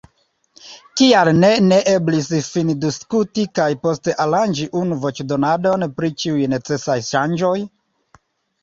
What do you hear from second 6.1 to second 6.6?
ĉiuj